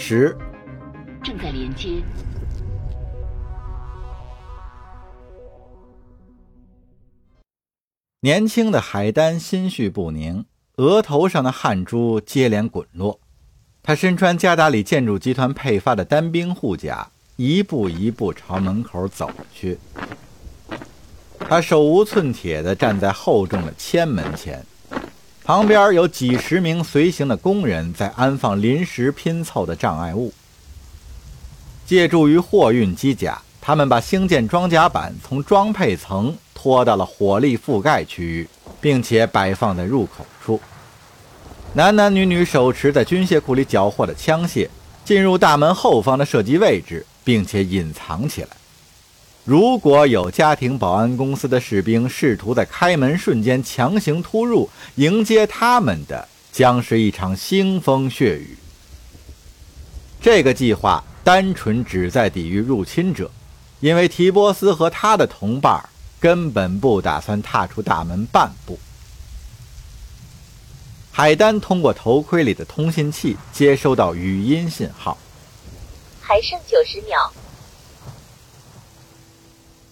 [0.00, 0.34] 十。
[1.24, 2.00] 正在连接。
[8.20, 10.44] 年轻的海丹心绪不宁，
[10.76, 13.18] 额头上的汗珠接连滚落。
[13.82, 19.78] 他身穿加达里建筑集团配发的单兵护甲，一步一步朝门口走去。
[21.40, 24.64] 他手无寸铁地站在厚重的千门前，
[25.48, 30.30] 旁边有几十名随行的工人在安放临时拼凑的障碍物。
[31.86, 38.46] 借助于货运机甲，他们把星舰装甲板从装配层拖到了火力覆盖区域，
[38.78, 40.60] 并且摆放在入口处。
[41.72, 44.68] 男男女女手持在军械库里缴获的枪械，
[45.02, 48.48] 进入大门后方的射击位置，并且隐藏起来。
[49.48, 58.58] 如果有家庭保安公司的士兵试图在开门瞬间强行突入，迎接他们的将是一场腥风血雨。
[60.20, 63.30] 这个计划单纯旨在抵御入侵者，
[63.80, 65.82] 因为提波斯和他的同伴
[66.20, 68.78] 根本不打算踏出大门半步。
[71.10, 75.16] 海丹通过头盔里的通信器接收到语音信号，
[76.20, 77.32] 还剩九十秒。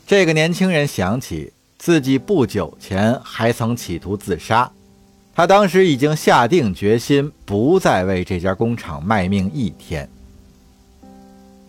[0.06, 4.70] 这个年轻人想起自己不久前还曾企图自杀，
[5.34, 10.08] 他当时已经下定决心不再为这家工厂卖命一天。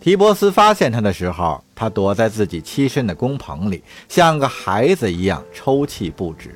[0.00, 6.54] 提波斯发现他的时候，他躲在自己栖身的工棚里，像个孩子一样抽泣不止，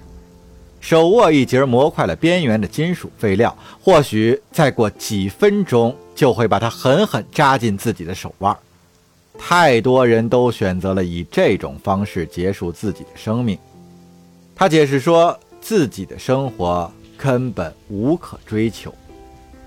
[0.81, 8.57] 手握一截磨快了边缘的金属废料，或许再过几分钟就会把它狠狠扎进自己的手腕。
[9.45, 13.59] 太多人都选择了以这种方式结束自己的生命。
[14.55, 18.95] 他解释说，自己的生活根本无可追求，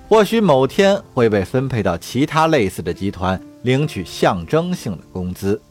[0.07, 5.61] 或许某天会被分配到其他类似的集团，领取象征性的工资，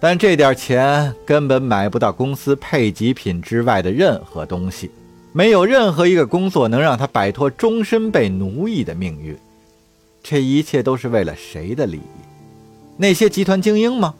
[0.00, 4.90] 但这点钱根本买不到公司配给品之外的任何东西。
[5.32, 9.36] 没有任何一个工作能让他摆脱终身被奴役的命运。
[10.22, 12.33] 这一切都是为了谁的利益？
[12.96, 14.14] 那些集团精英吗？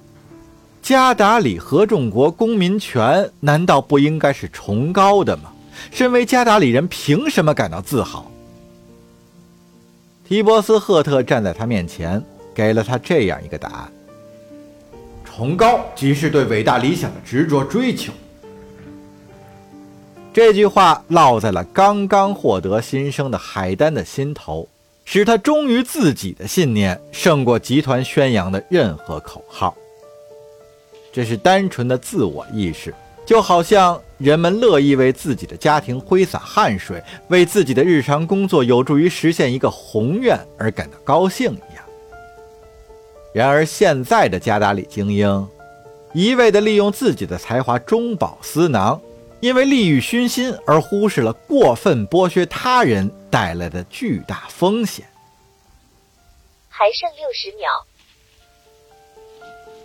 [0.83, 5.53] 加达里合众国公民权难道不应该是崇高的吗？
[5.91, 8.31] 身为加达里人，凭什么感到自豪？
[10.27, 12.23] 提波斯·赫特站在他面前，
[12.55, 13.93] 给了他这样一个答案：
[15.25, 18.13] 崇高即是对伟大理想的执着追求。
[20.33, 24.69] 这句话落在了刚刚获得新生的海丹的心头。
[25.05, 29.77] 使他忠于自己的信念胜过集团宣扬的任何口号。
[31.13, 32.93] 这是单纯的自我意识，
[33.25, 41.85] 就好像人们乐意为自己的家庭挥洒汗水，为自己的日常工作有助于实现一个宏愿而感到高兴一样。
[43.33, 45.49] 然而，现在的加达里精英
[46.13, 49.01] 一味地利用自己的才华中饱私囊。
[49.41, 55.05] 因为利欲熏心而忽视了过分剥削他人带来的巨大风险。
[56.69, 57.69] 还剩六十秒。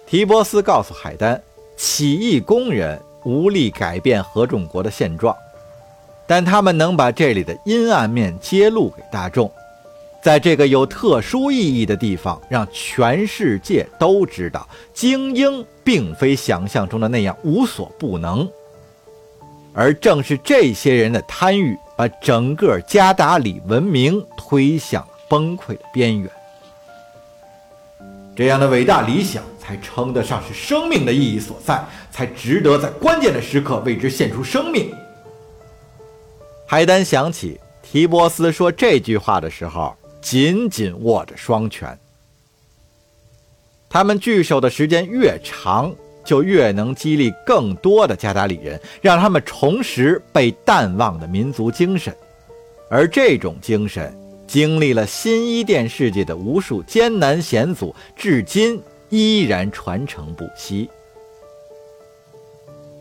[0.05, 1.41] 提波斯告诉海丹，
[1.75, 5.35] 起义工人无力改变合众国的现状，
[6.27, 9.51] 但他们能把这里的阴暗面揭露给大众，
[10.21, 18.47] 在这个有特殊意义的地方，让全世界都知道，精英并非想象中的那样无所不能。
[19.73, 26.31] 而正是这些人的贪欲，把整个加达里文明推向崩溃的边缘。
[28.33, 34.89] 这样的伟大理想，才称得上是生命的意义所在，才值得在关键的时刻为之献出生命。
[36.65, 41.99] 海丹想起提波斯说这句话的时候，紧紧握着双拳。
[43.89, 45.93] 他们聚首的时间越长。
[46.29, 52.15] 就越能激励更多的加达里人，让他们重拾被淡忘的民族精神，
[52.87, 54.15] 而这种精神
[54.45, 58.79] 经历了新伊甸世界的无数艰难险阻，至今
[59.09, 60.87] 依然传承不息。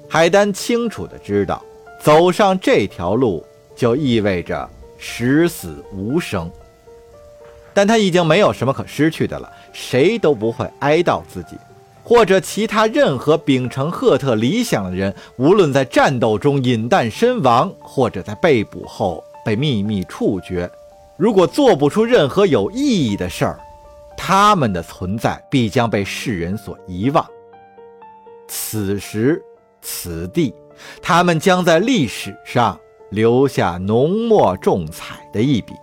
[0.09, 1.63] 海丹清楚地知道，
[2.01, 3.45] 走上这条路
[3.77, 4.67] 就意味着
[4.97, 6.51] 十死无生，
[7.75, 11.59] 但他已经没有什么可失去的了，谁都不会哀悼自己。
[12.09, 20.71] 或者其他任何秉承赫特理想的人，无论在战斗中饮弹身亡，或者在被捕后被秘密处决，
[21.19, 23.61] 如果做不出任何有意义的事儿，
[24.17, 27.23] 他们的存在必将被世人所遗忘。
[28.49, 29.43] 此时
[29.83, 30.55] 此地，
[31.03, 32.81] 他们将在历史上
[33.11, 35.75] 留下浓墨重彩的一笔。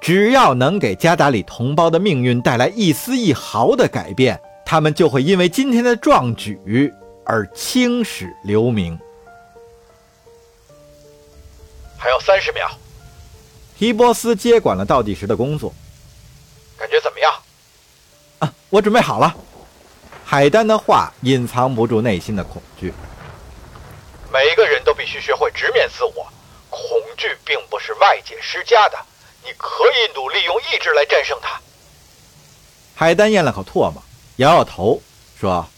[0.00, 6.92] 只要能给加达里同胞的命运带来一丝一毫的改变，他们就会因为今天的壮举
[7.24, 8.98] 而青史留名。
[11.96, 12.68] 还有三十秒，
[13.78, 15.72] 提波斯接管了倒计时的工作。
[16.76, 17.32] 感觉怎么样？
[18.40, 19.32] 啊，我准备好了。
[20.24, 22.92] 海丹的话隐藏不住内心的恐惧。
[24.32, 26.26] 每个人都必须学会直面自我，
[26.68, 26.80] 恐
[27.16, 28.98] 惧并不是外界施加的，
[29.44, 31.60] 你可以努力用意志来战胜它。
[32.96, 34.02] 海丹咽了口唾沫，
[34.36, 35.02] 摇摇头
[35.40, 35.68] 说：“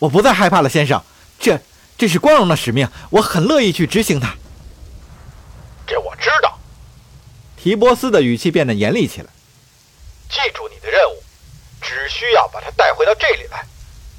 [0.00, 1.02] 我不再害怕了，先生。
[1.38, 1.60] 这
[1.96, 4.34] 这是光荣的使命，我很乐意去执行它。”
[5.86, 6.58] 这我知道。
[7.56, 9.28] 提波斯的语气变得严厉起来。
[10.28, 11.22] 记住你的任务，
[11.80, 13.64] 只需要把他带回到这里来，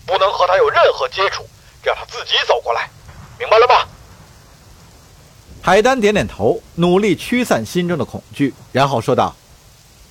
[0.06, 1.46] 不能和他有任何接触，
[1.84, 2.90] 让他自己走过来，
[3.40, 3.88] 明白了吗？
[5.62, 9.36] 海丹点点头，努力驱散心中的恐惧，然后说道：“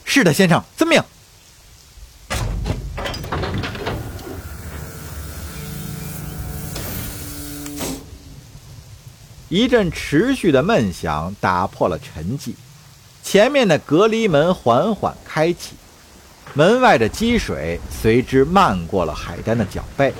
[0.04, 1.02] 是的，先生，遵命。”
[9.50, 12.54] 一阵持续的闷响打破了沉寂，
[13.20, 15.74] 前面的隔离门缓缓开启。
[16.54, 20.14] 门外的积水随之漫过了海丹的脚背，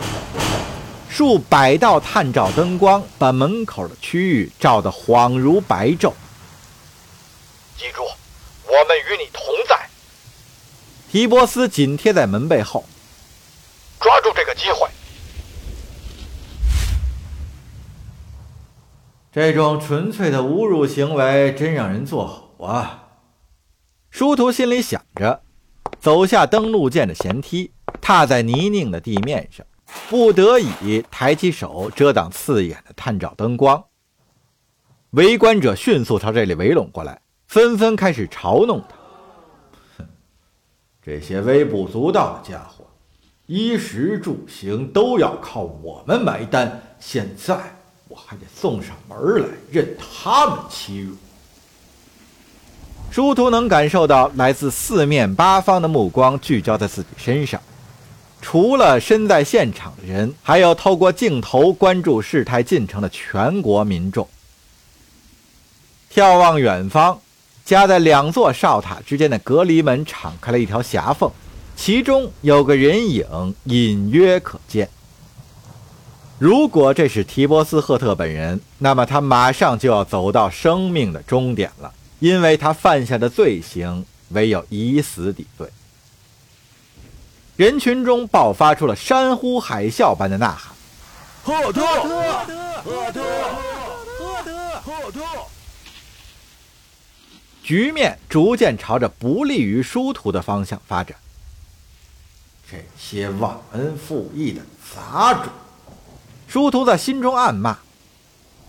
[1.09, 6.13] 数百道探照灯光把门口的区域照得恍如白昼。
[7.79, 8.03] 记住，
[8.67, 9.89] 我们与你同在。
[11.13, 12.85] 提波斯紧贴在门背后，
[14.01, 14.89] 抓住这个机会。
[19.33, 23.09] 这种纯粹的侮辱行为真让人作呕啊！
[24.11, 25.43] 殊途心里想着。
[26.01, 29.67] 走下登陆舰的舷梯，踏在泥泞的地面上，
[30.09, 33.85] 不得已抬起手遮挡刺眼的探照灯光。
[35.11, 38.97] 围观者迅速朝这里围拢过来，纷纷开始嘲弄他
[39.99, 40.09] ：“哼，
[41.03, 42.87] 这些微不足道的家伙，
[43.47, 47.59] 衣食住行都要靠我们买单，现在
[48.11, 51.15] 我还得送上门来，任他们欺辱。”
[53.13, 57.61] 殊途能感受到来自四面八方的目光聚焦在自己身上，
[58.43, 64.29] 除了身在现场的人，还有透过镜头关注事态进程的全国民众。
[66.13, 67.21] 眺望远方，
[67.65, 71.31] 夹在两座哨塔之间的隔离门敞开了一条狭缝，
[71.77, 74.89] 其中有个人影隐约可见。
[76.41, 81.93] 如果这是提波斯·赫特本人，那么他马上就要走到生命的终点了。
[82.19, 85.69] 因为他犯下的罪行，唯有以死抵罪。
[87.57, 90.75] 人群中爆发出了山呼海啸般的呐喊
[91.45, 92.09] ：“赫特，赫
[92.47, 93.23] 特，赫特，
[94.19, 95.21] 赫特，赫特！”
[97.63, 101.15] 局面逐渐朝着不利于殊途的方向发展。
[102.71, 104.63] 这些忘恩负义的
[104.95, 105.53] 杂种！
[106.51, 107.79] 殊途在心中暗骂。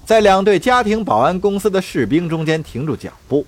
[0.05, 3.47] 在两队家庭保安公司的士兵中间停住脚步，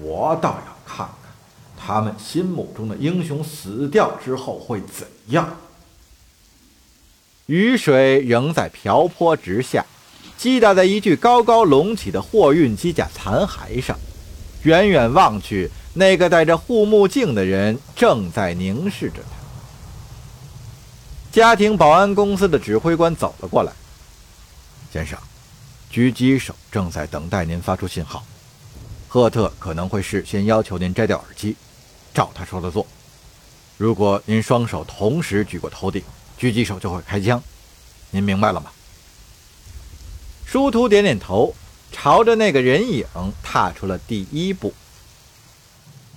[0.00, 1.32] 我倒要看看
[1.76, 5.56] 他们心目中的英雄死掉之后会怎样。
[7.46, 9.84] 雨水仍在瓢泼直下，
[10.36, 13.98] 击打在一具高高隆起的货运机甲残骸上。
[14.62, 19.37] 远远望去，那个戴着护目镜的人正在凝视着他。
[21.30, 23.72] 家庭保安公司的指挥官走了过来。
[24.92, 25.18] 先生，
[25.92, 28.24] 狙击手正在等待您发出信号。
[29.06, 31.56] 赫特可能会事先要求您摘掉耳机，
[32.14, 32.86] 照他说的做。
[33.76, 36.02] 如果您双手同时举过头顶，
[36.38, 37.42] 狙击手就会开枪。
[38.10, 38.70] 您明白了吗？
[40.46, 41.54] 殊途点点头，
[41.92, 43.06] 朝着那个人影
[43.42, 44.72] 踏出了第一步。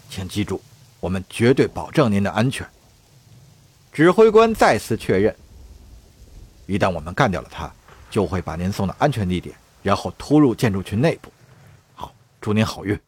[0.10, 0.62] 请记住，
[1.02, 2.66] 我们绝对保证您的安全。
[3.92, 5.36] 指挥官再次确认：
[6.66, 7.72] 一旦我们干掉了他。
[8.10, 11.32] 就会把您送到安全地点，然后突入建筑群内部。
[11.94, 13.00] 好，祝您好运。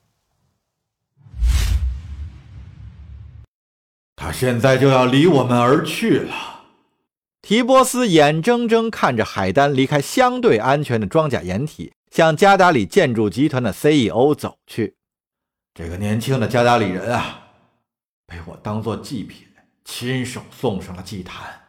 [4.15, 6.33] 他现在就要离我们而去了。
[7.41, 14.95] 提波斯眼睁睁看着海丹离开相对安全的装甲掩体，向加达里建筑集团的 CEO 走去。
[15.73, 17.43] 这个年轻的加达里人啊，
[18.25, 19.45] 被我当做祭品，
[19.83, 21.61] 亲手送上了祭坛。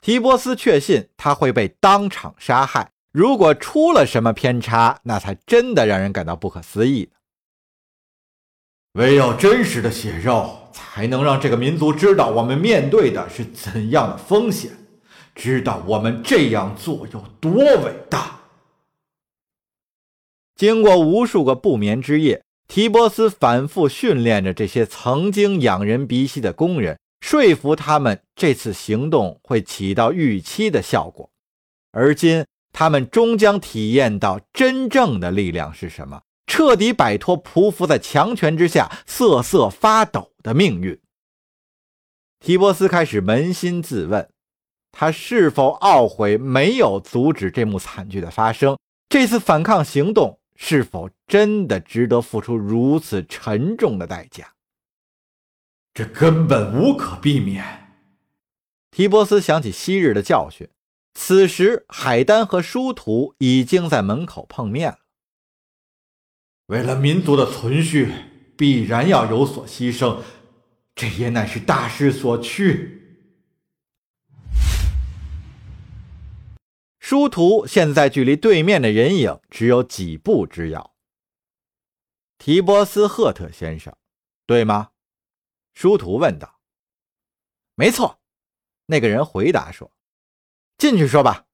[0.00, 2.90] 提波斯确信他会被当场杀害。
[3.12, 7.10] 如果出了什么偏差，那才真的让人感到不可思议。
[8.92, 14.72] 唯有真实的血肉，才能让这个民族知道我们面对的是怎样的风险，
[15.34, 17.52] 知道我们这样做有多
[17.84, 18.40] 伟大。
[20.56, 31.28] 经过无数个不眠之夜，提波斯反复训练着这些曾经仰人鼻息的工人，说服他们这次行动会起到预期的效果。
[31.90, 40.96] 而今，他们终将体验到真正的力量是什么，彻底摆脱匍匐在强权之下瑟瑟发抖的命运。
[42.38, 44.30] 提波斯开始扪心自问：
[44.92, 48.78] 他是否懊悔没有阻止这幕惨剧的发生？
[49.08, 50.38] 这次反抗行动？
[50.62, 54.52] 是否真的值得付出如此沉重的代价？
[55.94, 57.64] 这根本无可避免。
[58.90, 60.68] 提波斯想起昔日的教训，
[61.14, 64.98] 此时海丹和殊途已经在门口碰面了。
[66.66, 68.12] 为了民族的存续，
[68.54, 70.18] 必然要有所牺牲，
[70.94, 72.99] 这也乃是大势所趋。
[77.10, 80.94] 殊途现在距离对面的人影只有几步之遥。
[82.38, 83.96] 提波斯赫特先生，
[84.46, 84.92] 对吗？
[85.74, 86.60] 殊途问道。
[87.74, 88.20] 没错，
[88.86, 89.90] 那个人回答说
[90.78, 91.46] ：“进去说吧。”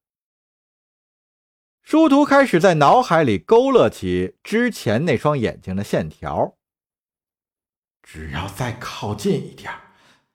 [1.81, 6.55] 殊途开始在脑海里勾勒起之前那双眼睛的线条。
[8.03, 9.73] 只要再靠近一点，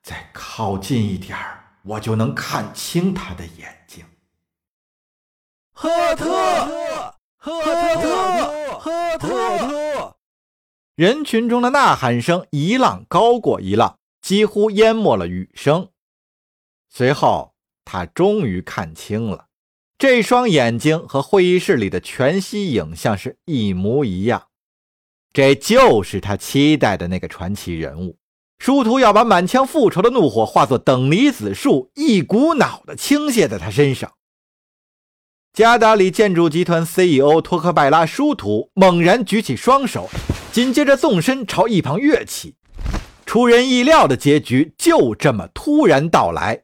[0.01, 1.39] 再靠近一点，
[1.83, 3.82] 我就能看清他的眼。
[5.75, 10.15] 赫特，赫特，赫特！
[10.95, 15.89] 人群中的呐喊声一浪高过一浪，几乎淹没了雨声。
[16.89, 19.47] 随后，他终于看清了，
[19.97, 24.43] 这双眼睛和会议室里的全息影像是一模一样。
[25.33, 28.17] 这就是他期待的那个传奇人物。
[28.59, 34.13] 殊途要把满腔复仇的怒火化作等离子束，一股脑的倾泻在他身上。
[35.53, 40.09] 加达里建筑集团 CEO 托克拜拉殊途猛然举起双手，
[40.51, 42.55] 紧接着纵身朝一旁跃起。
[43.27, 46.63] 出人意料的结局就这么突然到来。